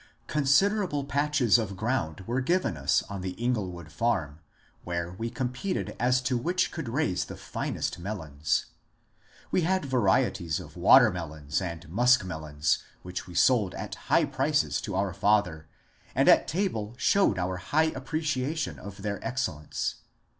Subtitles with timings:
[0.25, 4.39] Considerable patches of ground were given us on the Inglewood farm,
[4.83, 8.65] where we competed as to which could raise the finest melons.
[9.51, 14.81] We had varieties of watermelons and ^^ muskmelons '^ which we sold at high prices
[14.81, 15.67] to our father,
[16.15, 19.97] and at table showed our high ap preciation of their excellence.